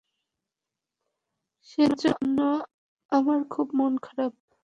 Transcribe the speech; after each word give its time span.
সেজন্য 1.63 2.37
আমার 3.11 3.39
খুব 3.49 3.67
মন 3.73 3.93
খারাপ। 3.97 4.33